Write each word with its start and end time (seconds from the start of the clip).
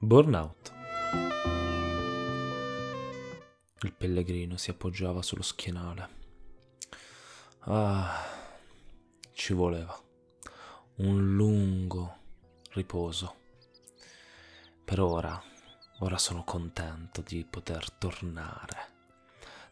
Burnout. 0.00 0.72
Il 3.80 3.92
pellegrino 3.94 4.56
si 4.56 4.70
appoggiava 4.70 5.22
sullo 5.22 5.42
schienale. 5.42 6.08
Ah, 7.62 8.24
ci 9.32 9.54
voleva 9.54 10.00
un 10.98 11.34
lungo 11.34 12.16
riposo. 12.74 13.34
Per 14.84 15.00
ora, 15.00 15.42
ora 15.98 16.16
sono 16.16 16.44
contento 16.44 17.20
di 17.20 17.44
poter 17.44 17.90
tornare. 17.90 18.92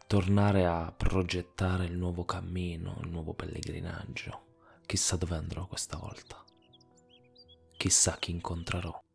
Tornare 0.07 0.65
a 0.65 0.91
progettare 0.91 1.85
il 1.85 1.97
nuovo 1.97 2.25
cammino, 2.25 2.99
il 3.01 3.07
nuovo 3.07 3.33
pellegrinaggio. 3.33 4.57
Chissà 4.85 5.15
dove 5.15 5.37
andrò 5.37 5.67
questa 5.67 5.95
volta. 5.95 6.43
Chissà 7.77 8.17
chi 8.17 8.31
incontrerò. 8.31 9.05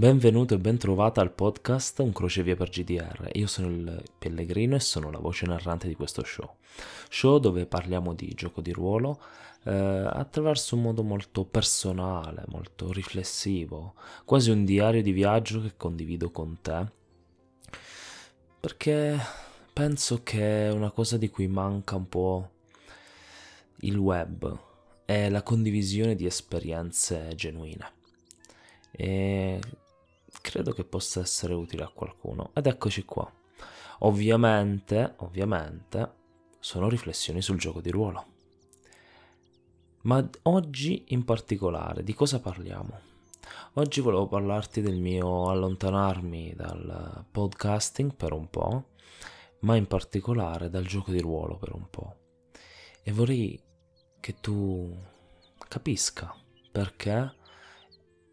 Benvenuto 0.00 0.54
e 0.54 0.58
ben 0.58 0.78
trovata 0.78 1.20
al 1.20 1.30
podcast 1.30 1.98
Un 1.98 2.14
crocevia 2.14 2.56
per 2.56 2.70
GDR. 2.70 3.32
Io 3.34 3.46
sono 3.46 3.68
il 3.68 4.02
Pellegrino 4.18 4.74
e 4.74 4.80
sono 4.80 5.10
la 5.10 5.18
voce 5.18 5.44
narrante 5.44 5.88
di 5.88 5.94
questo 5.94 6.24
show. 6.24 6.54
Show 7.10 7.36
dove 7.36 7.66
parliamo 7.66 8.14
di 8.14 8.32
gioco 8.32 8.62
di 8.62 8.72
ruolo 8.72 9.20
eh, 9.64 9.70
attraverso 9.70 10.74
un 10.74 10.80
modo 10.80 11.02
molto 11.02 11.44
personale, 11.44 12.44
molto 12.46 12.90
riflessivo, 12.92 13.92
quasi 14.24 14.48
un 14.48 14.64
diario 14.64 15.02
di 15.02 15.12
viaggio 15.12 15.60
che 15.60 15.76
condivido 15.76 16.30
con 16.30 16.56
te. 16.62 16.86
Perché 18.58 19.18
penso 19.70 20.22
che 20.22 20.70
una 20.72 20.92
cosa 20.92 21.18
di 21.18 21.28
cui 21.28 21.46
manca 21.46 21.96
un 21.96 22.08
po' 22.08 22.50
il 23.80 23.98
web, 23.98 24.58
è 25.04 25.28
la 25.28 25.42
condivisione 25.42 26.14
di 26.14 26.24
esperienze 26.24 27.34
genuine 27.34 27.98
e 28.92 29.60
credo 30.50 30.72
che 30.72 30.84
possa 30.84 31.20
essere 31.20 31.54
utile 31.54 31.84
a 31.84 31.92
qualcuno. 31.94 32.50
Ed 32.54 32.66
eccoci 32.66 33.04
qua. 33.04 33.30
Ovviamente, 34.00 35.14
ovviamente, 35.18 36.12
sono 36.58 36.88
riflessioni 36.88 37.40
sul 37.40 37.56
gioco 37.56 37.80
di 37.80 37.90
ruolo. 37.90 38.26
Ma 40.02 40.28
oggi 40.42 41.04
in 41.08 41.24
particolare 41.24 42.02
di 42.02 42.14
cosa 42.14 42.40
parliamo? 42.40 42.98
Oggi 43.74 44.00
volevo 44.00 44.26
parlarti 44.26 44.80
del 44.80 44.98
mio 44.98 45.50
allontanarmi 45.50 46.54
dal 46.56 47.24
podcasting 47.30 48.14
per 48.14 48.32
un 48.32 48.50
po', 48.50 48.88
ma 49.60 49.76
in 49.76 49.86
particolare 49.86 50.68
dal 50.68 50.84
gioco 50.84 51.12
di 51.12 51.20
ruolo 51.20 51.58
per 51.58 51.72
un 51.74 51.88
po'. 51.88 52.16
E 53.04 53.12
vorrei 53.12 53.62
che 54.18 54.40
tu 54.40 54.98
capisca 55.68 56.34
perché 56.72 57.38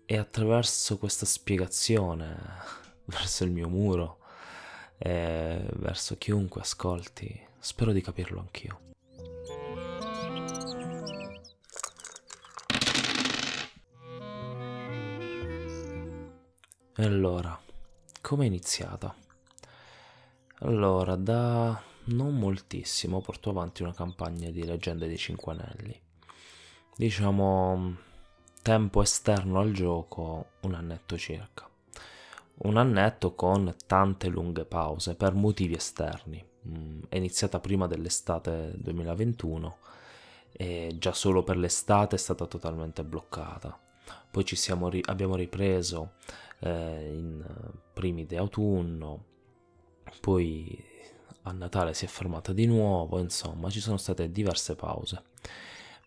e 0.09 0.17
attraverso 0.17 0.97
questa 0.97 1.25
spiegazione 1.25 2.37
verso 3.05 3.43
il 3.43 3.51
mio 3.51 3.67
muro 3.67 4.19
e 4.97 5.67
verso 5.73 6.17
chiunque 6.17 6.61
ascolti, 6.61 7.45
spero 7.59 7.91
di 7.91 8.01
capirlo 8.01 8.39
anch'io. 8.39 8.79
E 16.95 17.03
allora, 17.03 17.59
come 18.21 18.45
è 18.45 18.47
iniziata? 18.47 19.13
Allora, 20.59 21.17
da 21.17 21.79
non 22.05 22.39
moltissimo 22.39 23.19
porto 23.19 23.49
avanti 23.49 23.83
una 23.83 23.93
campagna 23.93 24.49
di 24.49 24.63
leggende 24.63 25.07
dei 25.07 25.17
cinque 25.17 25.51
anelli. 25.51 26.01
Diciamo 26.95 28.05
tempo 28.67 29.01
esterno 29.01 29.61
al 29.61 29.71
gioco 29.71 30.47
un 30.63 30.73
annetto 30.73 31.17
circa. 31.17 31.65
Un 32.63 32.75
annetto 32.75 33.33
con 33.33 33.73
tante 33.85 34.27
lunghe 34.27 34.65
pause 34.65 35.15
per 35.15 35.33
motivi 35.33 35.75
esterni. 35.75 36.45
Mm, 36.67 37.03
è 37.07 37.15
iniziata 37.15 37.61
prima 37.61 37.87
dell'estate 37.87 38.73
2021 38.75 39.77
e 40.51 40.93
già 40.99 41.13
solo 41.13 41.43
per 41.43 41.55
l'estate 41.55 42.17
è 42.17 42.19
stata 42.19 42.45
totalmente 42.45 43.05
bloccata. 43.05 43.79
Poi 44.29 44.43
ci 44.43 44.57
ri- 44.89 45.01
abbiamo 45.05 45.37
ripreso 45.37 46.15
eh, 46.59 47.09
in 47.13 47.45
primi 47.93 48.25
di 48.25 48.35
autunno, 48.35 49.23
poi 50.19 50.83
a 51.43 51.53
Natale 51.53 51.93
si 51.93 52.03
è 52.03 52.09
fermata 52.09 52.51
di 52.51 52.65
nuovo, 52.65 53.17
insomma 53.19 53.69
ci 53.69 53.79
sono 53.79 53.95
state 53.95 54.29
diverse 54.29 54.75
pause. 54.75 55.23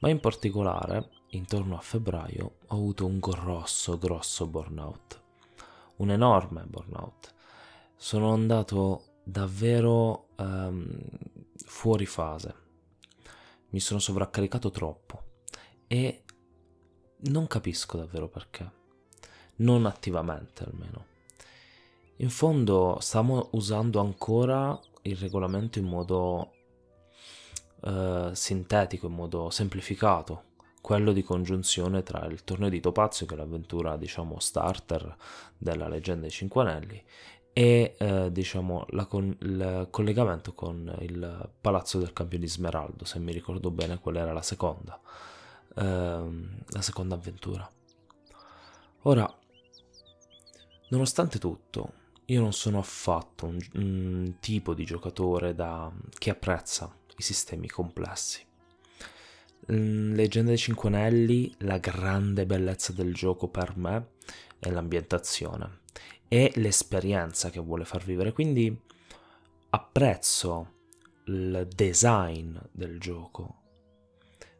Ma 0.01 0.11
in 0.11 0.21
particolare 0.21 1.20
intorno 1.31 1.77
a 1.77 1.81
febbraio 1.81 2.57
ho 2.67 2.75
avuto 2.75 3.07
un 3.07 3.19
grosso, 3.19 3.99
grosso 3.99 4.47
burnout. 4.47 5.23
Un 5.97 6.11
enorme 6.11 6.65
burnout. 6.67 7.35
Sono 7.95 8.33
andato 8.33 9.05
davvero 9.23 10.29
um, 10.37 10.89
fuori 11.57 12.07
fase. 12.07 12.55
Mi 13.71 13.81
sono 13.81 14.01
sovraccaricato 14.01 14.71
troppo 14.71 15.23
e 15.87 16.25
non 17.19 17.47
capisco 17.47 17.99
davvero 17.99 18.29
perché. 18.29 18.79
Non 19.57 19.85
attivamente 19.85 20.65
almeno. 20.65 21.07
In 22.17 22.31
fondo 22.31 22.99
stiamo 23.01 23.49
usando 23.53 24.01
ancora 24.01 24.79
il 25.03 25.17
regolamento 25.17 25.79
in 25.79 25.87
modo 25.87 26.53
uh, 27.83 28.33
sintetico, 28.33 29.07
in 29.07 29.15
modo 29.15 29.51
semplificato 29.51 30.49
quello 30.81 31.13
di 31.13 31.23
congiunzione 31.23 32.03
tra 32.03 32.25
il 32.27 32.43
torneo 32.45 32.69
di 32.69 32.81
Topazio, 32.81 33.27
che 33.27 33.35
è 33.35 33.37
l'avventura, 33.37 33.97
diciamo, 33.97 34.39
starter 34.39 35.17
della 35.57 35.89
leggenda 35.89 36.23
dei 36.23 36.31
Cinque 36.31 36.63
Anelli, 36.63 37.03
e 37.53 37.97
eh, 37.99 38.31
diciamo 38.31 38.87
con, 39.09 39.37
il 39.41 39.89
collegamento 39.91 40.55
con 40.55 40.97
il 41.01 41.51
Palazzo 41.61 41.99
del 41.99 42.13
Campione 42.13 42.45
di 42.45 42.51
Smeraldo, 42.51 43.05
se 43.05 43.19
mi 43.19 43.33
ricordo 43.33 43.71
bene 43.71 43.99
quella 43.99 44.21
era 44.21 44.33
la 44.33 44.43
seconda, 44.43 45.01
eh, 45.75 45.83
la 45.83 46.81
seconda 46.81 47.15
avventura. 47.17 47.69
Ora, 49.03 49.33
nonostante 50.89 51.39
tutto, 51.39 51.93
io 52.27 52.41
non 52.41 52.53
sono 52.53 52.79
affatto 52.79 53.47
un, 53.47 53.59
un 53.75 54.37
tipo 54.41 54.73
di 54.73 54.85
giocatore 54.85 55.55
da, 55.55 55.91
che 56.17 56.31
apprezza 56.31 56.95
i 57.17 57.23
sistemi 57.23 57.69
complessi. 57.69 58.47
Mm, 59.71 60.15
Leggenda 60.15 60.48
dei 60.48 60.59
Cinque 60.59 60.88
Anelli, 60.88 61.54
la 61.59 61.78
grande 61.78 62.47
bellezza 62.47 62.93
del 62.93 63.15
gioco 63.15 63.48
per 63.48 63.76
me 63.76 64.12
è 64.59 64.71
l'ambientazione 64.71 65.81
e 66.28 66.50
l'esperienza 66.56 67.50
che 67.50 67.60
vuole 67.60 67.84
far 67.84 68.03
vivere. 68.03 68.32
Quindi 68.32 68.76
apprezzo 69.71 70.78
il 71.26 71.69
design 71.72 72.56
del 72.72 72.98
gioco, 72.98 73.56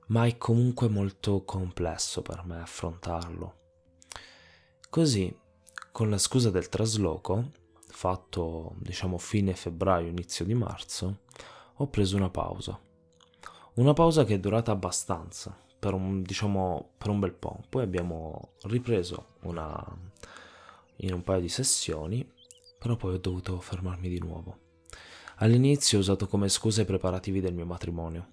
ma 0.09 0.27
è 0.27 0.37
comunque 0.37 0.89
molto 0.89 1.45
complesso 1.45 2.23
per 2.23 2.45
me 2.45 2.61
affrontarlo. 2.61 3.59
Così, 4.89 5.35
con 5.91 6.11
la 6.11 6.19
scusa 6.19 6.51
del 6.51 6.69
trasloco, 6.69 7.53
fatto 7.89 8.75
diciamo 8.79 9.19
fine 9.19 9.55
febbraio, 9.55 10.09
inizio 10.09 10.45
di 10.45 10.55
marzo, 10.55 11.23
ho 11.75 11.89
preso 11.89 12.17
una 12.17 12.31
pausa 12.31 12.79
una 13.75 13.93
pausa 13.93 14.25
che 14.25 14.35
è 14.35 14.39
durata 14.39 14.73
abbastanza, 14.73 15.57
per 15.79 15.95
un, 15.95 16.23
diciamo, 16.23 16.91
per 16.99 17.09
un 17.09 17.21
bel 17.21 17.33
po'. 17.33 17.63
Poi 17.69 17.83
abbiamo 17.83 18.53
ripreso 18.65 19.35
una, 19.43 19.85
in 20.97 21.15
un 21.15 21.23
paio 21.23 21.41
di 21.41 21.49
sessioni, 21.49 22.29
però 22.79 22.97
poi 22.97 23.15
ho 23.15 23.19
dovuto 23.19 23.61
fermarmi 23.61 24.09
di 24.09 24.19
nuovo. 24.19 24.59
All'inizio 25.37 25.99
ho 25.99 26.01
usato 26.01 26.27
come 26.27 26.49
scusa 26.49 26.83
i 26.83 26.87
preparativi 26.87 27.41
del 27.41 27.55
mio 27.55 27.65
matrimonio, 27.65 28.27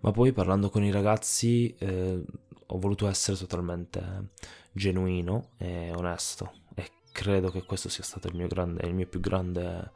ma 0.00 0.10
poi 0.10 0.32
parlando 0.32 0.68
con 0.68 0.82
i 0.82 0.90
ragazzi 0.90 1.72
eh, 1.78 2.24
ho 2.66 2.78
voluto 2.78 3.06
essere 3.06 3.36
totalmente 3.36 4.30
genuino 4.72 5.50
e 5.58 5.92
onesto 5.94 6.52
e 6.74 6.90
credo 7.12 7.50
che 7.50 7.62
questo 7.62 7.88
sia 7.88 8.02
stato 8.02 8.26
il 8.26 8.34
mio, 8.34 8.48
grande, 8.48 8.84
il 8.86 8.94
mio 8.94 9.06
più 9.06 9.20
grande 9.20 9.92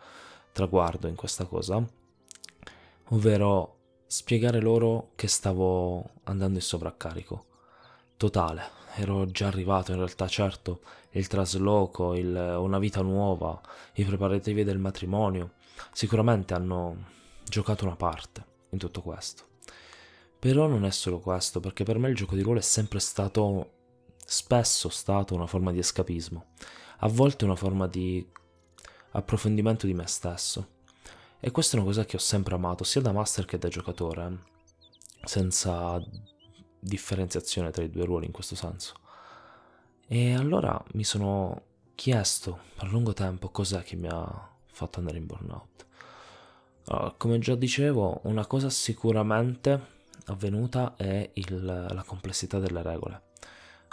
traguardo 0.53 1.09
in 1.09 1.17
questa 1.17 1.45
cosa, 1.45 1.85
ovvero 3.09 3.78
spiegare 4.11 4.61
loro 4.63 5.11
che 5.17 5.29
stavo 5.29 6.13
andando 6.25 6.57
in 6.57 6.65
sovraccarico. 6.65 7.45
Totale, 8.17 8.63
ero 8.97 9.27
già 9.27 9.49
arrivato 9.49 9.93
in 9.93 9.99
realtà, 9.99 10.27
certo, 10.27 10.81
il 11.11 11.27
trasloco, 11.27 12.15
il, 12.15 12.35
una 12.59 12.79
vita 12.79 13.03
nuova, 13.03 13.61
i 13.95 14.05
preparativi 14.05 14.65
del 14.65 14.79
matrimonio, 14.79 15.53
sicuramente 15.93 16.55
hanno 16.55 16.97
giocato 17.45 17.85
una 17.85 17.97
parte 17.97 18.45
in 18.71 18.79
tutto 18.79 19.03
questo. 19.03 19.45
Però 20.39 20.67
non 20.67 20.87
è 20.87 20.91
solo 20.91 21.21
questo, 21.21 21.61
perché 21.61 21.85
per 21.85 21.99
me 21.99 22.09
il 22.09 22.17
gioco 22.17 22.35
di 22.35 22.43
ruolo 22.43 22.61
è 22.61 22.63
sempre 22.63 23.01
stato, 23.01 23.73
spesso 24.25 24.89
stato 24.89 25.35
una 25.35 25.47
forma 25.47 25.71
di 25.71 25.81
escapismo, 25.81 26.47
a 27.01 27.09
volte 27.09 27.45
una 27.45 27.57
forma 27.57 27.87
di 27.87 28.27
approfondimento 29.11 29.87
di 29.87 29.93
me 29.93 30.07
stesso. 30.07 30.77
E 31.41 31.51
questa 31.53 31.77
è 31.77 31.79
una 31.79 31.89
cosa 31.89 32.05
che 32.05 32.17
ho 32.17 32.21
sempre 32.21 32.55
amato, 32.55 32.83
sia 32.83 33.01
da 33.01 33.13
master 33.13 33.45
che 33.45 33.59
da 33.59 33.69
giocatore, 33.69 34.39
senza 35.23 36.03
differenziazione 36.81 37.71
tra 37.71 37.85
i 37.85 37.91
due 37.91 38.05
ruoli 38.05 38.27
in 38.27 38.33
questo 38.33 38.57
senso. 38.57 38.95
E 40.09 40.35
allora 40.35 40.83
mi 40.95 41.05
sono 41.05 41.63
chiesto 41.95 42.61
per 42.77 42.91
lungo 42.91 43.13
tempo 43.13 43.51
cos'è 43.51 43.83
che 43.83 43.95
mi 43.95 44.09
ha 44.09 44.51
fatto 44.67 44.99
andare 44.99 45.19
in 45.19 45.27
burnout. 45.27 45.87
Allora, 46.87 47.15
come 47.17 47.39
già 47.39 47.55
dicevo, 47.55 48.21
una 48.25 48.47
cosa 48.47 48.69
sicuramente 48.69 49.97
avvenuta 50.27 50.95
è 50.97 51.31
il, 51.35 51.65
la 51.65 52.03
complessità 52.05 52.59
delle 52.59 52.83
regole. 52.83 53.23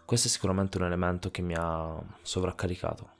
Questo 0.03 0.27
è 0.27 0.31
sicuramente 0.31 0.77
un 0.77 0.85
elemento 0.85 1.29
che 1.29 1.41
mi 1.41 1.53
ha 1.55 2.01
sovraccaricato. 2.21 3.14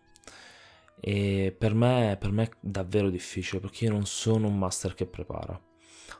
E 1.07 1.55
per 1.55 1.75
me, 1.75 2.17
per 2.19 2.31
me 2.31 2.45
è 2.45 2.49
davvero 2.59 3.11
difficile 3.11 3.59
perché 3.59 3.85
io 3.85 3.91
non 3.91 4.07
sono 4.07 4.47
un 4.47 4.57
master 4.57 4.95
che 4.95 5.05
prepara, 5.05 5.61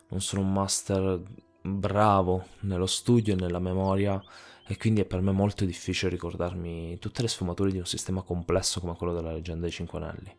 non 0.10 0.22
sono 0.22 0.44
un 0.44 0.54
master 0.54 1.24
bravo 1.60 2.46
nello 2.60 2.86
studio 2.86 3.34
e 3.34 3.36
nella 3.36 3.58
memoria 3.58 4.24
e 4.68 4.78
quindi 4.78 5.02
è 5.02 5.06
per 5.06 5.22
me 5.22 5.32
molto 5.32 5.66
difficile 5.66 6.12
ricordarmi 6.12 7.00
tutte 7.00 7.24
le 7.24 7.28
sfumature 7.28 7.72
di 7.72 7.80
un 7.80 7.88
sistema 7.88 8.22
complesso 8.22 8.80
come 8.80 8.96
quello 8.96 9.16
della 9.16 9.32
leggenda 9.32 9.62
dei 9.62 9.72
Cinque 9.72 9.98
Anelli. 9.98 10.38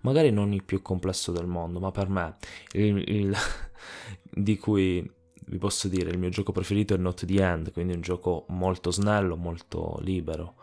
Magari 0.00 0.32
non 0.32 0.52
il 0.52 0.64
più 0.64 0.82
complesso 0.82 1.30
del 1.30 1.46
mondo, 1.46 1.78
ma 1.78 1.92
per 1.92 2.08
me 2.08 2.34
il, 2.72 2.96
il 3.06 3.36
di 4.28 4.58
cui 4.58 5.08
vi 5.46 5.58
posso 5.58 5.86
dire 5.86 6.10
il 6.10 6.18
mio 6.18 6.30
gioco 6.30 6.50
preferito 6.50 6.94
è 6.94 6.96
Not 6.96 7.26
the 7.26 7.40
End, 7.40 7.70
quindi 7.70 7.92
un 7.92 8.00
gioco 8.00 8.46
molto 8.48 8.90
snello, 8.90 9.36
molto 9.36 10.00
libero. 10.00 10.56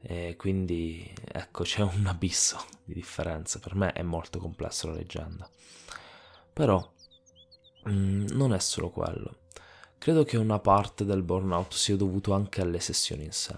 E 0.00 0.36
quindi 0.36 1.12
ecco 1.32 1.64
c'è 1.64 1.82
un 1.82 2.06
abisso 2.06 2.64
di 2.84 2.94
differenza. 2.94 3.58
Per 3.58 3.74
me 3.74 3.92
è 3.92 4.02
molto 4.02 4.38
complesso 4.38 4.88
la 4.88 4.94
leggenda. 4.94 5.48
Però 6.52 6.92
mh, 7.84 7.90
mm, 7.90 8.26
non 8.30 8.54
è 8.54 8.58
solo 8.58 8.90
quello. 8.90 9.46
Credo 9.98 10.24
che 10.24 10.36
una 10.36 10.60
parte 10.60 11.04
del 11.04 11.22
burnout 11.22 11.74
sia 11.74 11.96
dovuto 11.96 12.32
anche 12.32 12.60
alle 12.60 12.80
sessioni 12.80 13.24
in 13.24 13.32
sé. 13.32 13.56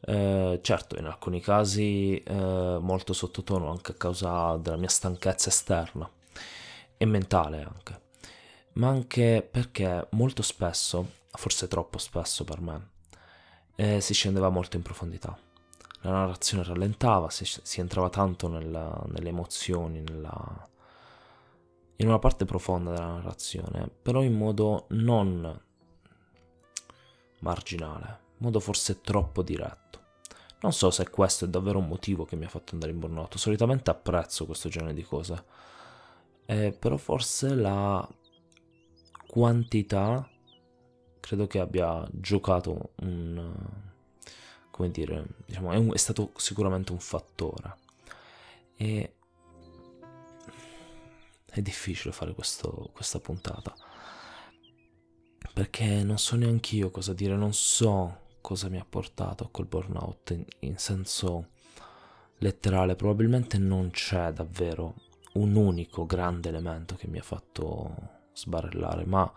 Eh, 0.00 0.60
certo, 0.62 0.98
in 0.98 1.06
alcuni 1.06 1.40
casi 1.40 2.22
eh, 2.22 2.78
molto 2.80 3.12
sottotono 3.12 3.70
anche 3.70 3.92
a 3.92 3.94
causa 3.94 4.56
della 4.56 4.76
mia 4.76 4.88
stanchezza 4.88 5.48
esterna 5.48 6.08
e 6.96 7.04
mentale 7.06 7.62
anche, 7.62 8.00
ma 8.74 8.88
anche 8.88 9.46
perché 9.50 10.06
molto 10.10 10.42
spesso, 10.42 11.10
forse 11.32 11.66
troppo 11.68 11.98
spesso 11.98 12.44
per 12.44 12.60
me, 12.60 12.90
eh, 13.74 14.00
si 14.00 14.14
scendeva 14.14 14.48
molto 14.48 14.76
in 14.76 14.82
profondità. 14.82 15.36
La 16.06 16.12
narrazione 16.12 16.62
rallentava, 16.62 17.30
si, 17.30 17.44
si 17.44 17.80
entrava 17.80 18.08
tanto 18.10 18.46
nella, 18.46 19.02
nelle 19.08 19.30
emozioni, 19.30 20.00
nella, 20.02 20.68
in 21.96 22.06
una 22.06 22.20
parte 22.20 22.44
profonda 22.44 22.92
della 22.92 23.14
narrazione, 23.14 23.90
però 24.02 24.22
in 24.22 24.34
modo 24.34 24.86
non 24.90 25.60
marginale, 27.40 28.06
in 28.06 28.44
modo 28.44 28.60
forse 28.60 29.00
troppo 29.00 29.42
diretto. 29.42 29.98
Non 30.60 30.72
so 30.72 30.92
se 30.92 31.10
questo 31.10 31.44
è 31.44 31.48
davvero 31.48 31.80
un 31.80 31.88
motivo 31.88 32.24
che 32.24 32.36
mi 32.36 32.44
ha 32.44 32.48
fatto 32.48 32.74
andare 32.74 32.92
in 32.92 33.00
burnout, 33.00 33.36
solitamente 33.36 33.90
apprezzo 33.90 34.46
questo 34.46 34.68
genere 34.68 34.94
di 34.94 35.02
cose, 35.02 35.44
eh, 36.46 36.70
però 36.70 36.96
forse 36.96 37.52
la 37.52 38.08
quantità 39.26 40.30
credo 41.18 41.48
che 41.48 41.58
abbia 41.58 42.06
giocato 42.12 42.92
un... 43.00 43.75
come 44.76 44.90
dire, 44.90 45.24
diciamo, 45.46 45.72
è, 45.72 45.76
un, 45.76 45.92
è 45.92 45.96
stato 45.96 46.32
sicuramente 46.36 46.92
un 46.92 47.00
fattore. 47.00 47.76
E 48.76 49.14
è 51.46 51.62
difficile 51.62 52.12
fare 52.12 52.34
questo, 52.34 52.90
questa 52.92 53.18
puntata. 53.18 53.74
Perché 55.54 56.04
non 56.04 56.18
so 56.18 56.36
neanche 56.36 56.76
io 56.76 56.90
cosa 56.90 57.14
dire, 57.14 57.34
non 57.36 57.54
so 57.54 58.24
cosa 58.42 58.68
mi 58.68 58.78
ha 58.78 58.86
portato 58.86 59.44
a 59.44 59.48
quel 59.50 59.66
burnout 59.66 60.30
in, 60.32 60.44
in 60.60 60.76
senso 60.76 61.52
letterale. 62.38 62.96
Probabilmente 62.96 63.56
non 63.56 63.88
c'è 63.90 64.30
davvero 64.30 64.94
un 65.34 65.54
unico 65.54 66.04
grande 66.04 66.50
elemento 66.50 66.96
che 66.96 67.08
mi 67.08 67.18
ha 67.18 67.22
fatto 67.22 67.94
sbarellare, 68.34 69.06
ma 69.06 69.32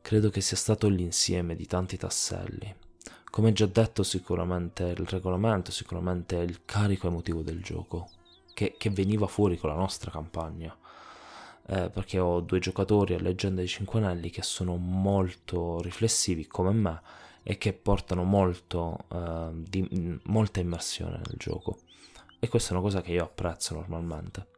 credo 0.00 0.30
che 0.30 0.40
sia 0.40 0.56
stato 0.56 0.88
l'insieme 0.88 1.54
di 1.54 1.66
tanti 1.66 1.98
tasselli. 1.98 2.74
Come 3.30 3.52
già 3.52 3.66
detto, 3.66 4.02
sicuramente 4.02 4.84
il 4.84 5.06
regolamento, 5.06 5.70
sicuramente 5.70 6.36
il 6.36 6.64
carico 6.64 7.06
emotivo 7.06 7.42
del 7.42 7.62
gioco, 7.62 8.10
che, 8.52 8.74
che 8.76 8.90
veniva 8.90 9.26
fuori 9.26 9.56
con 9.56 9.70
la 9.70 9.76
nostra 9.76 10.10
campagna 10.10 10.76
eh, 11.70 11.88
perché 11.88 12.18
ho 12.18 12.40
due 12.40 12.58
giocatori 12.58 13.14
a 13.14 13.20
leggenda 13.20 13.60
dei 13.60 13.68
cinque 13.68 14.00
anelli 14.00 14.30
che 14.30 14.42
sono 14.42 14.76
molto 14.76 15.80
riflessivi 15.80 16.46
come 16.46 16.72
me 16.72 17.00
e 17.42 17.58
che 17.58 17.72
portano 17.72 18.24
molto, 18.24 18.98
eh, 19.08 19.50
di, 19.52 20.20
molta 20.24 20.60
immersione 20.60 21.18
nel 21.18 21.34
gioco. 21.36 21.78
E 22.40 22.48
questa 22.48 22.70
è 22.70 22.72
una 22.72 22.82
cosa 22.82 23.02
che 23.02 23.12
io 23.12 23.24
apprezzo 23.24 23.74
normalmente. 23.74 24.48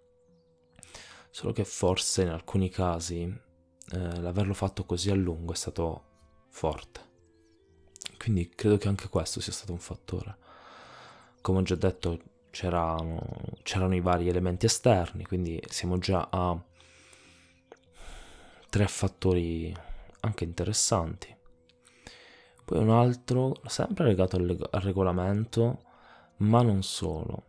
Solo 1.31 1.53
che 1.53 1.65
forse 1.65 2.23
in 2.23 2.29
alcuni 2.29 2.71
casi 2.71 3.23
eh, 3.23 4.21
l'averlo 4.21 4.55
fatto 4.55 4.85
così 4.85 5.11
a 5.11 5.15
lungo 5.15 5.53
è 5.53 5.57
stato 5.57 6.05
forte. 6.49 7.11
Quindi 8.23 8.51
credo 8.51 8.77
che 8.77 8.87
anche 8.87 9.09
questo 9.09 9.41
sia 9.41 9.51
stato 9.53 9.73
un 9.73 9.81
fattore. 9.81 10.37
Come 11.41 11.59
ho 11.59 11.63
già 11.63 11.75
detto, 11.75 12.21
c'erano, 12.51 13.21
c'erano 13.65 13.97
i 13.97 14.01
vari 14.01 14.29
elementi 14.29 14.67
esterni, 14.67 15.25
quindi 15.25 15.61
siamo 15.69 15.99
già 15.99 16.29
a 16.31 16.57
tre 18.71 18.87
fattori 18.87 19.75
anche 20.21 20.45
interessanti. 20.45 21.37
Poi 22.65 22.79
un 22.79 22.91
altro, 22.91 23.61
sempre 23.67 24.05
legato 24.05 24.37
al, 24.37 24.69
al 24.71 24.81
regolamento, 24.83 25.83
ma 26.37 26.63
non 26.63 26.85
solo. 26.85 27.47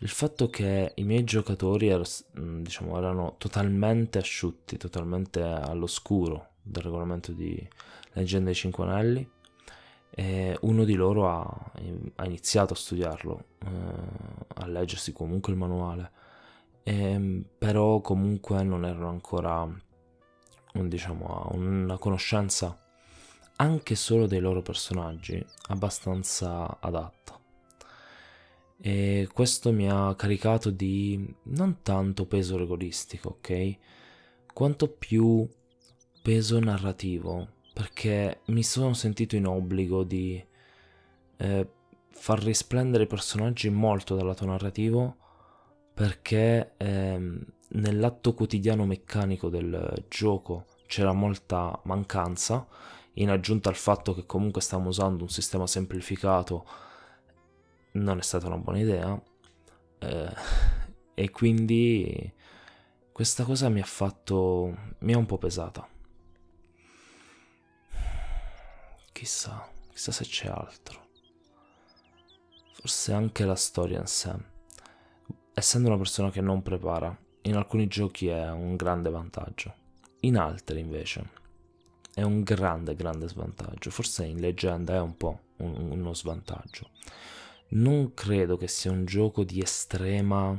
Il 0.00 0.08
fatto 0.08 0.50
che 0.50 0.90
i 0.96 1.04
miei 1.04 1.22
giocatori 1.22 1.86
er, 1.86 2.02
diciamo, 2.32 2.98
erano 2.98 3.36
totalmente 3.38 4.18
asciutti, 4.18 4.76
totalmente 4.76 5.40
all'oscuro 5.40 6.54
del 6.62 6.82
regolamento 6.82 7.30
di 7.30 7.64
Leggenda 8.14 8.46
dei 8.46 8.54
Cinque 8.56 8.82
Anelli, 8.82 9.38
e 10.10 10.56
uno 10.62 10.84
di 10.84 10.94
loro 10.94 11.28
ha, 11.28 11.72
ha 12.16 12.24
iniziato 12.26 12.72
a 12.72 12.76
studiarlo, 12.76 13.44
eh, 13.64 13.68
a 14.54 14.66
leggersi 14.66 15.12
comunque 15.12 15.52
il 15.52 15.58
manuale, 15.58 16.10
e, 16.82 17.44
però 17.58 18.00
comunque 18.00 18.62
non 18.62 18.84
erano 18.84 19.08
ancora 19.08 19.68
diciamo, 20.72 21.50
una 21.52 21.98
conoscenza 21.98 22.78
anche 23.56 23.94
solo 23.94 24.26
dei 24.26 24.40
loro 24.40 24.62
personaggi 24.62 25.44
abbastanza 25.68 26.78
adatta. 26.80 27.38
E 28.82 29.28
questo 29.32 29.72
mi 29.72 29.90
ha 29.90 30.14
caricato 30.14 30.70
di 30.70 31.34
non 31.44 31.82
tanto 31.82 32.26
peso 32.26 32.56
regolistico, 32.56 33.28
ok? 33.28 33.76
Quanto 34.54 34.88
più 34.88 35.46
peso 36.22 36.58
narrativo, 36.58 37.48
perché 37.80 38.40
mi 38.48 38.62
sono 38.62 38.92
sentito 38.92 39.36
in 39.36 39.46
obbligo 39.46 40.04
di 40.04 40.44
eh, 41.38 41.68
far 42.10 42.42
risplendere 42.42 43.04
i 43.04 43.06
personaggi 43.06 43.70
molto 43.70 44.14
dal 44.14 44.26
lato 44.26 44.44
narrativo 44.44 45.16
perché 45.94 46.74
ehm, 46.76 47.42
nell'atto 47.68 48.34
quotidiano 48.34 48.84
meccanico 48.84 49.48
del 49.48 50.04
gioco 50.10 50.66
c'era 50.86 51.14
molta 51.14 51.80
mancanza, 51.84 52.68
in 53.14 53.30
aggiunta 53.30 53.70
al 53.70 53.76
fatto 53.76 54.12
che 54.12 54.26
comunque 54.26 54.60
stavamo 54.60 54.90
usando 54.90 55.22
un 55.22 55.30
sistema 55.30 55.66
semplificato, 55.66 56.66
non 57.92 58.18
è 58.18 58.22
stata 58.22 58.46
una 58.46 58.58
buona 58.58 58.80
idea. 58.80 59.22
Eh, 60.00 60.34
e 61.14 61.30
quindi 61.30 62.30
questa 63.10 63.44
cosa 63.44 63.70
mi 63.70 63.80
ha 63.80 63.86
fatto. 63.86 64.76
mi 64.98 65.14
ha 65.14 65.18
un 65.18 65.26
po' 65.26 65.38
pesata. 65.38 65.88
Chissà, 69.20 69.68
chissà 69.90 70.12
se 70.12 70.24
c'è 70.24 70.48
altro. 70.48 71.08
Forse 72.72 73.12
anche 73.12 73.44
la 73.44 73.54
storia 73.54 73.98
in 73.98 74.06
sé. 74.06 74.34
Essendo 75.52 75.88
una 75.88 75.98
persona 75.98 76.30
che 76.30 76.40
non 76.40 76.62
prepara, 76.62 77.14
in 77.42 77.54
alcuni 77.54 77.86
giochi 77.86 78.28
è 78.28 78.50
un 78.50 78.76
grande 78.76 79.10
vantaggio, 79.10 79.74
in 80.20 80.38
altri 80.38 80.80
invece 80.80 81.32
è 82.14 82.22
un 82.22 82.40
grande, 82.42 82.94
grande 82.94 83.28
svantaggio. 83.28 83.90
Forse 83.90 84.24
in 84.24 84.40
leggenda 84.40 84.94
è 84.94 85.00
un 85.00 85.14
po' 85.18 85.40
un, 85.58 85.90
uno 85.90 86.14
svantaggio. 86.14 86.88
Non 87.72 88.14
credo 88.14 88.56
che 88.56 88.68
sia 88.68 88.90
un 88.90 89.04
gioco 89.04 89.44
di 89.44 89.60
estrema 89.60 90.58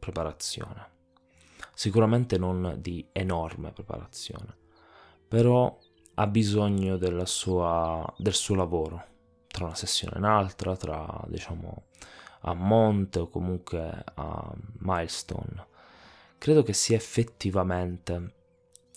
preparazione. 0.00 0.90
Sicuramente 1.72 2.36
non 2.36 2.78
di 2.80 3.06
enorme 3.12 3.70
preparazione, 3.70 4.56
però 5.28 5.78
ha 6.14 6.26
bisogno 6.26 6.98
sua, 7.26 8.04
del 8.18 8.34
suo 8.34 8.54
lavoro 8.54 9.04
tra 9.48 9.66
una 9.66 9.74
sessione 9.74 10.16
e 10.16 10.18
un'altra, 10.18 10.76
tra 10.76 11.24
diciamo 11.26 11.84
a 12.44 12.54
monte 12.54 13.20
o 13.20 13.28
comunque 13.28 14.04
a 14.14 14.52
milestone 14.78 15.66
credo 16.42 16.64
che 16.64 16.72
sia 16.72 16.96
effettivamente 16.96 18.34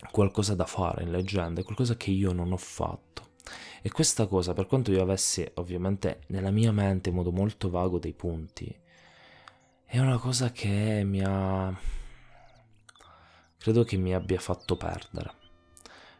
qualcosa 0.09 0.55
da 0.55 0.65
fare 0.65 1.03
in 1.03 1.11
leggenda, 1.11 1.61
qualcosa 1.61 1.95
che 1.95 2.09
io 2.09 2.31
non 2.33 2.51
ho 2.51 2.57
fatto. 2.57 3.33
E 3.83 3.91
questa 3.91 4.25
cosa, 4.25 4.53
per 4.53 4.65
quanto 4.65 4.91
io 4.91 5.03
avessi 5.03 5.47
ovviamente 5.53 6.21
nella 6.29 6.49
mia 6.49 6.71
mente 6.71 7.09
in 7.09 7.15
modo 7.15 7.31
molto 7.31 7.69
vago 7.69 7.99
dei 7.99 8.13
punti, 8.13 8.75
è 9.85 9.99
una 9.99 10.17
cosa 10.17 10.51
che 10.51 11.03
mi 11.05 11.21
ha... 11.23 11.71
credo 13.59 13.83
che 13.83 13.97
mi 13.97 14.15
abbia 14.15 14.39
fatto 14.39 14.75
perdere. 14.75 15.44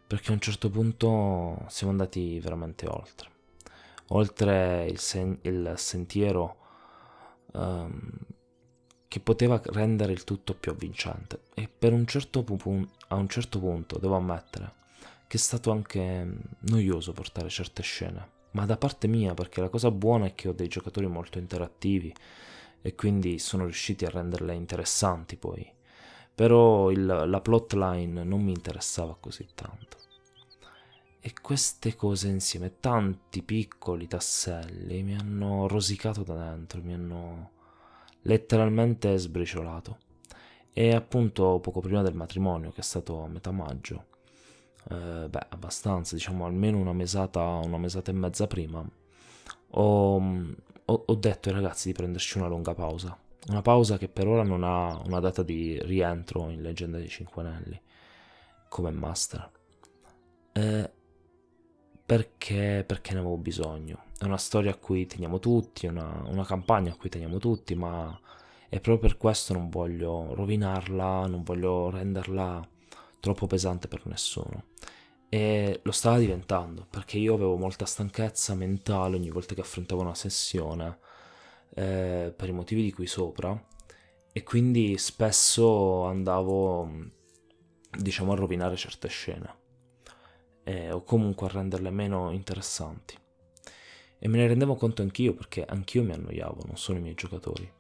Perché 0.08 0.30
a 0.30 0.34
un 0.34 0.40
certo 0.40 0.70
punto 0.70 1.66
siamo 1.68 1.92
andati 1.92 2.40
veramente 2.40 2.88
oltre. 2.88 3.30
Oltre 4.10 4.86
il, 4.88 5.00
sen- 5.00 5.40
il 5.42 5.74
sentiero 5.78 6.58
um, 7.54 8.00
che 9.08 9.20
poteva 9.20 9.60
rendere 9.64 10.12
il 10.12 10.24
tutto 10.24 10.54
più 10.54 10.72
avvincente. 10.72 11.42
E 11.54 11.68
per 11.68 11.94
un 11.94 12.06
certo 12.06 12.44
pu- 12.44 12.88
a 13.08 13.16
un 13.16 13.28
certo 13.28 13.60
punto, 13.60 13.98
devo 13.98 14.16
ammettere, 14.16 14.74
che 15.26 15.38
è 15.38 15.40
stato 15.40 15.72
anche 15.72 16.38
noioso 16.60 17.14
portare 17.14 17.50
certe 17.50 17.82
scene. 17.82 18.30
Ma 18.52 18.66
da 18.66 18.78
parte 18.78 19.08
mia, 19.08 19.34
perché 19.34 19.60
la 19.60 19.70
cosa 19.70 19.90
buona 19.90 20.28
è 20.28 20.36
che 20.36 20.50
ho 20.50 20.54
dei 20.54 20.68
giocatori 20.68 21.08
molto 21.08 21.40
interattivi 21.40 22.14
e 22.82 22.94
quindi 22.94 23.40
sono 23.40 23.64
riusciti 23.64 24.06
a 24.06 24.10
renderle 24.10 24.54
interessanti 24.54 25.36
poi. 25.36 25.75
Però 26.36 26.92
il, 26.92 27.06
la 27.06 27.42
plotline 27.42 28.24
non 28.24 28.42
mi 28.44 28.52
interessava 28.52 29.16
così 29.20 29.48
tanto. 29.56 29.98
E 31.20 31.34
queste 31.42 31.96
cose 31.96 32.28
insieme, 32.28 32.80
tanti 32.80 33.42
piccoli 33.42 34.06
tasselli, 34.08 35.02
mi 35.02 35.16
hanno 35.16 35.68
rosicato 35.68 36.24
da 36.24 36.36
dentro, 36.36 36.82
mi 36.84 36.94
hanno 36.94 37.52
letteralmente 38.24 39.18
sbriciolato. 39.18 39.98
E 40.74 40.94
appunto 40.94 41.60
poco 41.62 41.80
prima 41.80 42.02
del 42.02 42.16
matrimonio, 42.16 42.72
che 42.72 42.82
è 42.82 42.84
stato 42.84 43.24
a 43.24 43.28
metà 43.28 43.52
maggio, 43.52 44.06
eh, 44.90 45.28
beh, 45.30 45.46
abbastanza, 45.50 46.16
diciamo 46.16 46.46
almeno 46.46 46.78
una 46.78 46.94
mesata, 46.94 47.42
una 47.42 47.78
mesata 47.78 48.12
e 48.12 48.14
mezza 48.14 48.46
prima, 48.46 48.86
ho, 49.72 50.16
ho, 50.18 51.04
ho 51.06 51.16
detto 51.16 51.50
ai 51.50 51.56
ragazzi 51.56 51.88
di 51.88 51.94
prenderci 51.94 52.38
una 52.38 52.48
lunga 52.48 52.74
pausa. 52.74 53.18
Una 53.48 53.62
pausa 53.62 53.98
che 53.98 54.10
per 54.10 54.28
ora 54.28 54.44
non 54.44 54.64
ha 54.64 55.00
una 55.06 55.20
data 55.20 55.44
di 55.44 55.80
rientro 55.84 56.50
in 56.50 56.62
Leggenda 56.62 56.98
dei 56.98 57.08
Cinque 57.08 57.44
Anelli 57.44 57.80
come 58.70 58.92
master. 58.92 59.52
Eh, 60.52 60.92
perché, 62.06 62.84
perché 62.86 63.14
ne 63.14 63.20
avevo 63.20 63.38
bisogno. 63.38 64.04
È 64.18 64.26
una 64.26 64.38
storia 64.38 64.72
a 64.72 64.76
cui 64.76 65.06
teniamo 65.06 65.40
tutti, 65.40 65.86
una, 65.86 66.24
una 66.26 66.46
campagna 66.46 66.92
a 66.92 66.96
cui 66.96 67.10
teniamo 67.10 67.38
tutti, 67.38 67.76
ma 67.76 68.20
è 68.68 68.80
proprio 68.80 69.10
per 69.10 69.18
questo 69.18 69.54
non 69.54 69.70
voglio 69.70 70.34
rovinarla, 70.34 71.28
non 71.28 71.44
voglio 71.44 71.90
renderla 71.90 72.68
troppo 73.20 73.48
pesante 73.48 73.88
per 73.88 74.06
nessuno. 74.08 74.66
E 75.30 75.82
lo 75.84 75.92
stava 75.92 76.18
diventando, 76.18 76.86
perché 76.90 77.18
io 77.18 77.34
avevo 77.34 77.58
molta 77.58 77.86
stanchezza 77.86 78.56
mentale 78.56 79.16
ogni 79.16 79.30
volta 79.30 79.54
che 79.54 79.62
affrontavo 79.62 80.02
una 80.02 80.16
sessione, 80.16 81.00
eh, 81.76 82.34
per 82.36 82.50
i 82.50 82.54
motivi 82.54 82.82
di 82.82 82.92
qui 82.92 83.06
sopra, 83.06 83.58
e 84.32 84.44
quindi 84.44 84.98
spesso 84.98 86.04
andavo, 86.06 86.90
diciamo, 87.98 88.32
a 88.32 88.36
rovinare 88.36 88.76
certe 88.76 89.08
scene, 89.08 89.56
eh, 90.64 90.92
o 90.92 91.04
comunque 91.04 91.48
a 91.48 91.52
renderle 91.52 91.92
meno 91.92 92.32
interessanti. 92.32 93.16
E 94.18 94.28
me 94.28 94.38
ne 94.38 94.48
rendevo 94.48 94.76
conto 94.76 95.02
anch'io, 95.02 95.34
perché 95.34 95.64
anch'io 95.64 96.04
mi 96.04 96.14
annoiavo, 96.14 96.64
non 96.66 96.78
solo 96.78 96.98
i 96.98 97.02
miei 97.02 97.16
giocatori, 97.16 97.72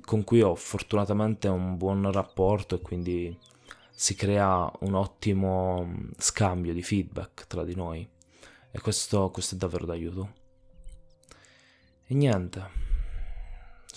con 0.00 0.24
cui 0.24 0.40
ho 0.42 0.54
fortunatamente 0.54 1.48
un 1.48 1.76
buon 1.76 2.10
rapporto 2.10 2.76
e 2.76 2.80
quindi 2.80 3.38
si 3.90 4.14
crea 4.14 4.70
un 4.80 4.94
ottimo 4.94 5.84
mm, 5.84 6.10
scambio 6.18 6.72
di 6.72 6.82
feedback 6.82 7.46
tra 7.46 7.64
di 7.64 7.74
noi 7.74 8.06
e 8.70 8.80
questo, 8.80 9.30
questo 9.30 9.54
è 9.54 9.58
davvero 9.58 9.86
d'aiuto. 9.86 10.34
E 12.08 12.14
niente, 12.14 12.85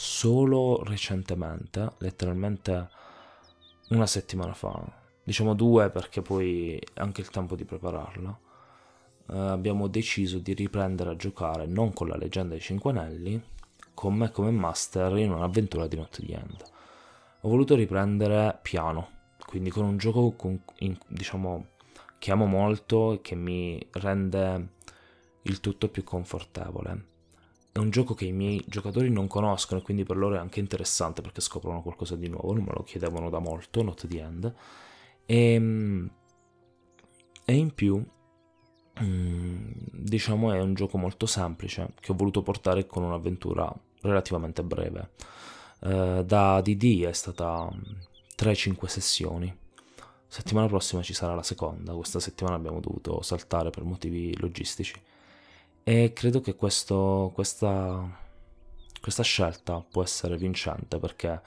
solo 0.02 0.82
recentemente, 0.86 1.92
letteralmente 1.98 2.90
una 3.90 4.06
settimana 4.06 4.54
fa, 4.54 4.82
diciamo 5.22 5.54
due 5.54 5.90
perché 5.90 6.22
poi 6.22 6.82
anche 6.94 7.20
il 7.20 7.30
tempo 7.30 7.58
di 7.58 7.66
prepararla, 7.66 8.40
eh, 9.32 9.38
abbiamo 9.38 9.88
deciso 9.88 10.40
di 10.40 10.54
riprendere 10.54 11.10
a 11.10 11.16
giocare 11.18 11.66
non 11.66 11.92
con 11.92 12.08
la 12.08 12.16
leggenda 12.16 12.54
dei 12.54 12.62
Cinque 12.62 12.92
Anelli, 12.92 13.44
con 13.94 14.16
me 14.16 14.32
come 14.32 14.52
master 14.52 15.18
in 15.18 15.34
un'avventura 15.34 15.86
di 15.86 15.98
Notte 15.98 16.26
di 16.26 16.32
End. 16.32 16.64
Ho 17.42 17.50
voluto 17.50 17.76
riprendere 17.76 18.58
piano 18.62 19.18
quindi 19.46 19.70
con 19.70 19.84
un 19.84 19.98
gioco 19.98 20.32
con, 20.32 20.62
in, 20.78 20.96
diciamo 21.08 21.72
che 22.20 22.32
amo 22.32 22.46
molto 22.46 23.14
e 23.14 23.22
che 23.22 23.36
mi 23.36 23.86
rende 23.92 24.70
il 25.42 25.60
tutto 25.60 25.90
più 25.90 26.04
confortevole. 26.04 27.19
È 27.80 27.82
un 27.82 27.92
gioco 27.92 28.14
che 28.14 28.26
i 28.26 28.34
miei 28.34 28.62
giocatori 28.68 29.10
non 29.10 29.28
conoscono 29.28 29.80
e 29.80 29.84
quindi 29.84 30.04
per 30.04 30.18
loro 30.18 30.36
è 30.36 30.38
anche 30.38 30.60
interessante 30.60 31.22
perché 31.22 31.40
scoprono 31.40 31.82
qualcosa 31.82 32.18
di 32.18 32.28
nuovo, 32.28 32.52
non 32.52 32.66
me 32.66 32.74
lo 32.74 32.84
chiedevano 32.84 33.30
da 33.30 33.40
molto, 33.40 33.82
Not 33.82 34.06
the 34.06 34.20
End. 34.20 34.54
E, 35.26 35.54
ehm, 35.54 36.12
e 37.46 37.54
in 37.56 37.74
più, 37.74 38.06
mm, 39.02 39.72
diciamo, 39.94 40.52
è 40.52 40.60
un 40.60 40.74
gioco 40.74 40.98
molto 40.98 41.26
semplice 41.26 41.94
che 42.02 42.12
ho 42.12 42.16
voluto 42.16 42.42
portare 42.42 42.86
con 42.86 43.04
un'avventura 43.04 43.74
relativamente 44.02 44.62
breve. 44.62 45.12
Uh, 45.80 46.22
da 46.24 46.60
DD 46.60 47.04
è 47.06 47.14
stata 47.14 47.70
3-5 48.36 48.88
sessioni. 48.88 49.58
Settimana 50.28 50.68
prossima 50.68 51.02
ci 51.02 51.14
sarà 51.14 51.34
la 51.34 51.44
seconda, 51.44 51.94
questa 51.94 52.20
settimana 52.20 52.58
abbiamo 52.58 52.82
dovuto 52.82 53.22
saltare 53.22 53.70
per 53.70 53.86
motivi 53.86 54.38
logistici. 54.38 55.02
E 55.90 56.14
credo 56.14 56.40
che 56.40 56.54
questo, 56.54 57.32
questa, 57.34 58.08
questa 59.02 59.24
scelta 59.24 59.82
può 59.82 60.04
essere 60.04 60.38
vincente 60.38 61.00
perché 61.00 61.42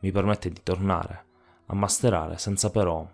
mi 0.00 0.10
permette 0.10 0.50
di 0.50 0.60
tornare 0.64 1.24
a 1.66 1.76
masterare 1.76 2.36
senza 2.36 2.72
però, 2.72 3.08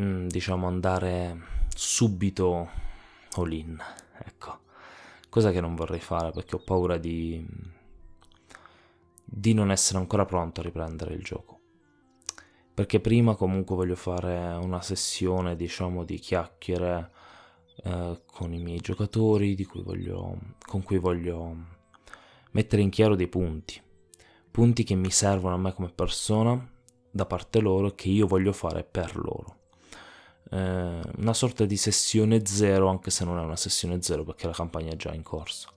mm, 0.00 0.28
diciamo, 0.28 0.68
andare 0.68 1.40
subito 1.74 2.70
all 3.32 3.50
in. 3.50 3.76
Ecco, 4.24 4.60
cosa 5.28 5.50
che 5.50 5.60
non 5.60 5.74
vorrei 5.74 5.98
fare 5.98 6.30
perché 6.30 6.54
ho 6.54 6.62
paura 6.64 6.96
di, 6.96 7.44
di 9.24 9.54
non 9.54 9.72
essere 9.72 9.98
ancora 9.98 10.24
pronto 10.24 10.60
a 10.60 10.62
riprendere 10.62 11.14
il 11.14 11.24
gioco 11.24 11.56
perché 12.74 13.00
prima 13.00 13.34
comunque 13.34 13.74
voglio 13.74 13.96
fare 13.96 14.54
una 14.54 14.80
sessione 14.80 15.56
diciamo 15.56 16.04
di 16.04 16.16
chiacchiere 16.16 17.10
eh, 17.84 18.22
con 18.26 18.52
i 18.52 18.58
miei 18.58 18.80
giocatori 18.80 19.64
cui 19.64 19.82
voglio, 19.82 20.38
con 20.66 20.82
cui 20.82 20.98
voglio 20.98 21.56
mettere 22.52 22.82
in 22.82 22.90
chiaro 22.90 23.14
dei 23.14 23.28
punti. 23.28 23.80
Punti 24.50 24.82
che 24.84 24.94
mi 24.94 25.10
servono 25.10 25.54
a 25.54 25.58
me 25.58 25.72
come 25.72 25.90
persona 25.90 26.70
da 27.10 27.26
parte 27.26 27.60
loro 27.60 27.90
che 27.94 28.08
io 28.08 28.26
voglio 28.26 28.52
fare 28.52 28.82
per 28.84 29.16
loro. 29.16 29.56
Eh, 30.50 31.00
una 31.16 31.34
sorta 31.34 31.64
di 31.64 31.76
sessione 31.76 32.44
zero 32.44 32.88
anche 32.88 33.10
se 33.10 33.24
non 33.24 33.38
è 33.38 33.42
una 33.42 33.56
sessione 33.56 34.00
zero 34.02 34.24
perché 34.24 34.46
la 34.46 34.52
campagna 34.52 34.92
è 34.92 34.96
già 34.96 35.12
in 35.12 35.22
corso. 35.22 35.70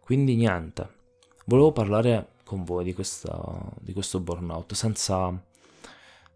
Quindi 0.00 0.36
niente 0.36 1.00
volevo 1.46 1.72
parlare 1.72 2.32
con 2.44 2.64
voi 2.64 2.84
di, 2.84 2.92
questa, 2.92 3.72
di 3.80 3.92
questo 3.92 4.20
burnout 4.20 4.74
senza 4.74 5.42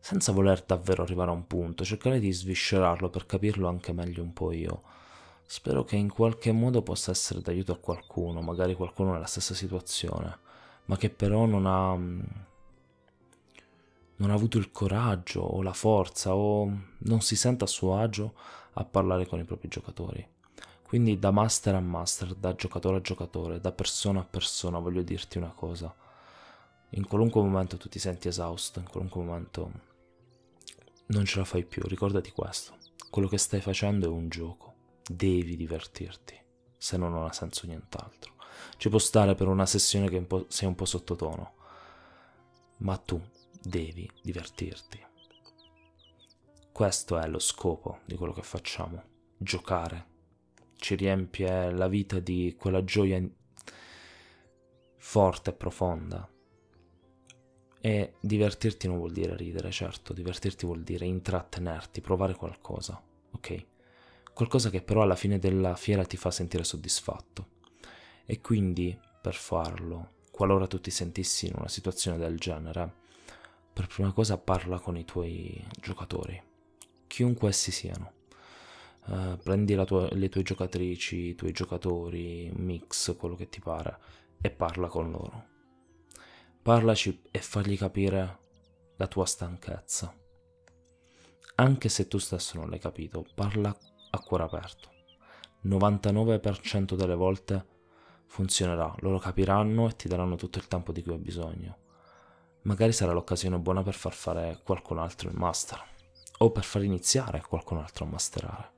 senza 0.07 0.31
voler 0.31 0.63
davvero 0.65 1.03
arrivare 1.03 1.31
a 1.31 1.35
un 1.35 1.49
punto, 1.49 1.85
cercare 1.85 2.21
di 2.21 2.31
sviscerarlo 2.31 3.11
per 3.11 3.27
capirlo 3.27 3.67
anche 3.67 3.93
meglio 3.93 4.23
un 4.23 4.33
po' 4.33 4.53
io. 4.53 4.83
Spero 5.45 5.83
che 5.83 5.97
in 5.97 6.09
qualche 6.13 6.53
modo 6.53 6.81
possa 6.81 7.11
essere 7.11 7.41
d'aiuto 7.41 7.73
a 7.73 7.79
qualcuno, 7.79 8.41
magari 8.41 8.77
qualcuno 8.77 9.13
nella 9.13 9.27
stessa 9.27 9.53
situazione, 9.53 10.39
ma 10.85 10.97
che 10.97 11.11
però 11.11 11.45
non 11.47 11.67
ha 11.67 11.97
mm, 11.97 12.21
non 14.19 14.31
ha 14.31 14.35
avuto 14.35 14.59
il 14.59 14.71
coraggio 14.71 15.41
o 15.41 15.61
la 15.61 15.73
forza 15.73 16.37
o 16.37 16.71
non 16.99 17.21
si 17.21 17.35
sente 17.35 17.65
a 17.65 17.67
suo 17.67 17.99
agio 17.99 18.35
a 18.75 18.85
parlare 18.85 19.27
con 19.27 19.41
i 19.41 19.45
propri 19.45 19.67
giocatori. 19.67 20.25
Quindi 20.83 21.19
da 21.19 21.33
master 21.33 21.75
a 21.75 21.81
master, 21.81 22.33
da 22.35 22.55
giocatore 22.55 22.99
a 22.99 23.01
giocatore, 23.01 23.61
da 23.61 23.73
persona 23.73 24.21
a 24.21 24.25
persona 24.25 24.79
voglio 24.79 25.03
dirti 25.03 25.37
una 25.37 25.53
cosa. 25.53 25.93
In 26.91 27.09
qualunque 27.09 27.41
momento 27.41 27.77
tu 27.77 27.89
ti 27.89 27.99
senti 27.99 28.29
esausto, 28.29 28.79
in 28.79 28.89
qualunque 28.89 29.21
momento 29.21 29.86
non 31.09 31.25
ce 31.25 31.39
la 31.39 31.45
fai 31.45 31.65
più, 31.65 31.83
ricordati 31.87 32.31
questo. 32.31 32.77
Quello 33.11 33.29
che 33.29 33.39
stai 33.39 33.61
facendo 33.61 34.07
è 34.07 34.09
un 34.09 34.29
gioco. 34.29 34.75
Devi 35.09 35.57
divertirti, 35.57 36.37
se 36.77 36.97
no 36.97 37.09
non 37.09 37.25
ha 37.25 37.33
senso 37.33 37.67
nient'altro. 37.67 38.35
Ci 38.77 38.89
può 38.89 38.99
stare 38.99 39.35
per 39.35 39.47
una 39.47 39.67
sessione 39.67 40.09
che 40.09 40.17
un 40.17 40.45
sei 40.49 40.69
un 40.69 40.75
po' 40.75 40.85
sottotono, 40.85 41.55
ma 42.79 42.97
tu 42.97 43.23
devi 43.63 44.11
divertirti. 44.23 45.05
Questo 46.73 47.19
è 47.19 47.27
lo 47.29 47.39
scopo 47.39 48.01
di 48.05 48.17
quello 48.17 48.33
che 48.33 48.43
facciamo, 48.43 49.03
giocare. 49.39 50.15
Ci 50.77 50.95
riempie 50.95 51.71
la 51.71 51.89
vita 51.89 52.19
di 52.19 52.55
quella 52.59 52.85
gioia 52.85 53.23
forte 54.99 55.51
e 55.51 55.55
profonda 55.55 56.29
e 57.87 58.15
divertirti 58.19 58.89
non 58.89 58.97
vuol 58.97 59.13
dire 59.13 59.37
ridere, 59.37 59.71
certo, 59.71 60.13
divertirti 60.13 60.67
vuol 60.67 60.83
dire 60.83 61.07
intrattenerti, 61.07 62.01
provare 62.01 62.35
qualcosa, 62.35 63.01
ok? 63.31 63.65
qualcosa 64.33 64.71
che 64.71 64.83
però 64.83 65.03
alla 65.03 65.15
fine 65.15 65.39
della 65.39 65.77
fiera 65.77 66.05
ti 66.05 66.17
fa 66.17 66.33
sentire 66.33 66.65
soddisfatto. 66.65 67.47
E 68.27 68.41
quindi, 68.41 68.99
per 69.23 69.35
farlo, 69.35 70.15
qualora 70.33 70.67
tu 70.67 70.81
ti 70.81 70.91
sentissi 70.91 71.47
in 71.47 71.53
una 71.57 71.69
situazione 71.69 72.19
del 72.19 72.39
genere, 72.39 72.93
per 73.73 73.87
prima 73.87 74.11
cosa 74.13 74.37
parla 74.37 74.81
con 74.81 74.97
i 74.97 75.05
tuoi 75.05 75.65
giocatori, 75.81 76.43
chiunque 77.07 77.51
essi 77.51 77.71
siano. 77.71 78.15
Uh, 79.05 79.39
prendi 79.41 79.77
tua, 79.85 80.09
le 80.13 80.29
tue 80.29 80.43
giocatrici, 80.43 81.17
i 81.29 81.35
tuoi 81.37 81.53
giocatori, 81.53 82.51
mix, 82.53 83.17
quello 83.17 83.37
che 83.37 83.49
ti 83.49 83.61
pare, 83.61 83.97
e 84.41 84.51
parla 84.51 84.89
con 84.89 85.13
loro. 85.13 85.55
Parlaci 86.67 87.23
e 87.31 87.39
fagli 87.39 87.79
capire 87.79 88.39
la 88.97 89.07
tua 89.07 89.25
stanchezza. 89.25 90.13
Anche 91.55 91.89
se 91.89 92.09
tu 92.09 92.19
stesso 92.19 92.59
non 92.59 92.69
l'hai 92.69 92.81
capito, 92.81 93.25
parla 93.37 93.73
a 94.11 94.19
cuore 94.19 94.43
aperto. 94.43 94.91
99% 95.65 96.97
delle 96.97 97.15
volte 97.15 97.67
funzionerà, 98.27 98.93
loro 98.99 99.21
capiranno 99.21 99.89
e 99.89 99.95
ti 99.95 100.09
daranno 100.09 100.35
tutto 100.35 100.59
il 100.59 100.67
tempo 100.67 100.91
di 100.91 101.05
cui 101.05 101.13
hai 101.13 101.21
bisogno. 101.21 101.79
Magari 102.63 102.91
sarà 102.91 103.13
l'occasione 103.13 103.61
buona 103.61 103.85
per 103.85 103.95
far 103.95 104.13
fare 104.13 104.61
qualcun 104.65 104.99
altro 104.99 105.29
il 105.29 105.37
master 105.37 105.81
o 106.39 106.51
per 106.51 106.65
far 106.65 106.83
iniziare 106.83 107.43
qualcun 107.43 107.79
altro 107.79 108.07
a 108.07 108.09
masterare. 108.09 108.76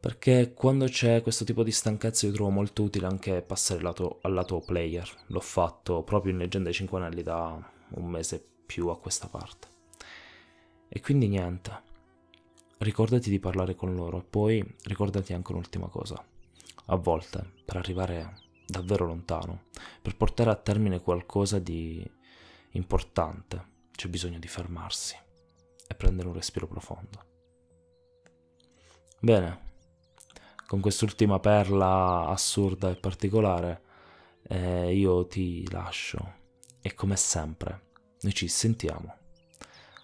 Perché 0.00 0.54
quando 0.54 0.86
c'è 0.86 1.20
questo 1.20 1.44
tipo 1.44 1.62
di 1.62 1.70
stanchezza 1.70 2.26
io 2.26 2.32
trovo 2.32 2.48
molto 2.48 2.82
utile 2.82 3.06
anche 3.06 3.42
passare 3.42 3.82
lato, 3.82 4.18
al 4.22 4.32
lato 4.32 4.60
player. 4.60 5.06
L'ho 5.26 5.40
fatto 5.40 6.02
proprio 6.02 6.32
in 6.32 6.38
Leggenda 6.38 6.68
dei 6.68 6.74
Cinque 6.74 6.98
Anelli 6.98 7.22
da 7.22 7.70
un 7.90 8.06
mese 8.06 8.42
più 8.64 8.88
a 8.88 8.98
questa 8.98 9.28
parte. 9.28 9.68
E 10.88 11.00
quindi 11.00 11.28
niente. 11.28 11.88
Ricordati 12.78 13.28
di 13.28 13.38
parlare 13.38 13.74
con 13.74 13.94
loro 13.94 14.20
e 14.20 14.24
poi 14.24 14.76
ricordati 14.84 15.34
anche 15.34 15.52
un'ultima 15.52 15.88
cosa. 15.88 16.24
A 16.86 16.96
volte, 16.96 17.52
per 17.62 17.76
arrivare 17.76 18.36
davvero 18.66 19.04
lontano, 19.04 19.64
per 20.00 20.16
portare 20.16 20.48
a 20.48 20.56
termine 20.56 21.02
qualcosa 21.02 21.58
di 21.58 22.02
importante, 22.70 23.68
c'è 23.92 24.08
bisogno 24.08 24.38
di 24.38 24.48
fermarsi 24.48 25.14
e 25.86 25.94
prendere 25.94 26.28
un 26.28 26.34
respiro 26.34 26.66
profondo. 26.66 27.26
Bene, 29.20 29.68
con 30.70 30.78
quest'ultima 30.78 31.40
perla 31.40 32.28
assurda 32.28 32.90
e 32.90 32.94
particolare 32.94 33.82
eh, 34.46 34.94
io 34.94 35.26
ti 35.26 35.68
lascio 35.68 36.34
e 36.80 36.94
come 36.94 37.16
sempre 37.16 37.88
noi 38.20 38.32
ci 38.32 38.46
sentiamo 38.46 39.16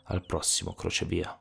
al 0.06 0.26
prossimo 0.26 0.74
crocevia. 0.74 1.40